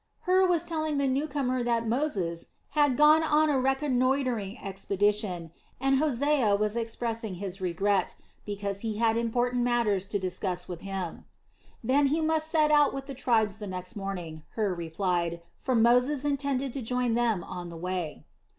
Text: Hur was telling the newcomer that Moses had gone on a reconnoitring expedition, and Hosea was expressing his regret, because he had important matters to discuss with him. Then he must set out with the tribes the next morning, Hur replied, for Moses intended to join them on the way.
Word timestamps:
Hur 0.21 0.47
was 0.47 0.63
telling 0.63 0.97
the 0.97 1.05
newcomer 1.05 1.61
that 1.63 1.87
Moses 1.87 2.47
had 2.69 2.97
gone 2.97 3.21
on 3.21 3.51
a 3.51 3.59
reconnoitring 3.59 4.57
expedition, 4.57 5.51
and 5.79 5.97
Hosea 5.99 6.55
was 6.55 6.75
expressing 6.75 7.35
his 7.35 7.61
regret, 7.61 8.15
because 8.43 8.79
he 8.79 8.97
had 8.97 9.15
important 9.15 9.61
matters 9.61 10.07
to 10.07 10.17
discuss 10.17 10.67
with 10.67 10.79
him. 10.81 11.25
Then 11.83 12.07
he 12.07 12.19
must 12.19 12.49
set 12.49 12.71
out 12.71 12.95
with 12.95 13.05
the 13.05 13.13
tribes 13.13 13.59
the 13.59 13.67
next 13.67 13.95
morning, 13.95 14.41
Hur 14.55 14.73
replied, 14.73 15.43
for 15.55 15.75
Moses 15.75 16.25
intended 16.25 16.73
to 16.73 16.81
join 16.81 17.13
them 17.13 17.43
on 17.43 17.69
the 17.69 17.77
way. 17.77 18.25